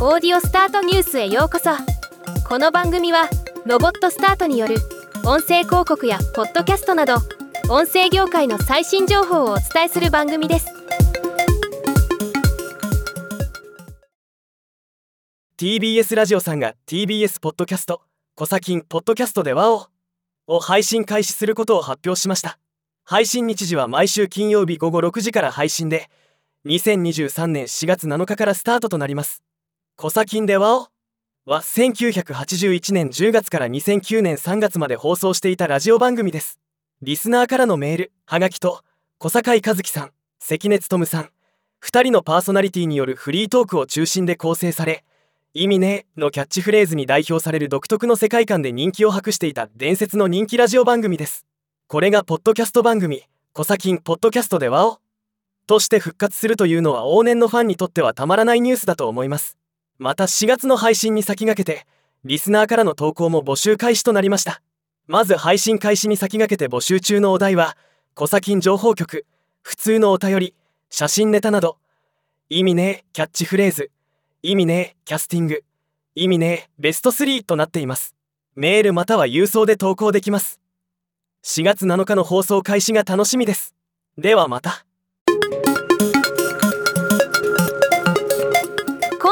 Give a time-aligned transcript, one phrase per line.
[0.00, 1.70] オーディオスタートニュースへようこそ。
[2.48, 3.28] この番組は
[3.66, 4.76] ロボットスタートによる
[5.24, 7.16] 音声広告やポッドキャストなど
[7.68, 10.68] 音声業界の最新情報をお伝えする番組です。
[15.56, 18.00] TBS ラジオさんが TBS ポッドキャスト
[18.36, 19.88] 「コサキンポッドキャストでワオ!」
[20.46, 22.60] を配信開始することを発表しました。
[23.04, 26.08] 配信日時は毎週金曜日午後6時から配信で
[26.66, 29.42] 2023年4月7日からスタートとなります。
[30.00, 30.86] コサキンでワオ
[31.44, 36.60] は1981年10月から2009年3月まで放送していたラジオ番組です
[37.02, 38.84] リスナーからのメールはがきと
[39.18, 41.30] 小坂井和樹さん関根勤さん
[41.84, 45.02] 2人のパーソナリティによるフリートークを中心で構成され
[45.52, 51.44] 意味ねえのキャッチフレーズに代表される独特の世界観で人気を博していた伝説の人気ラジオ番組です
[51.88, 55.00] これがポッドキャスト番組「コサキンポッドキャストでワオ!」
[55.66, 59.57] として復活するというのは往年のファンにとってはたまらないニュースだと思います
[59.98, 61.86] また4月の配信に先駆けて
[62.24, 64.60] リスナーからの投稿も募集開始となりました。
[65.06, 67.76] まず配信開始に先駆けて募集中のお題は
[68.14, 69.26] 「コサキン情報局」
[69.62, 70.54] 「普通のお便り」
[70.90, 71.78] 「写真ネタ」など。
[72.50, 73.90] 意味ねえキャッチフレーズ。
[74.42, 75.64] 意味ねえキャスティング。
[76.14, 78.14] 意味ねえベスト3となっています。
[78.54, 80.60] メールまたは郵送で投稿できます。
[81.44, 83.74] 4月7日の放送開始が楽しみです。
[84.16, 84.87] ではまた。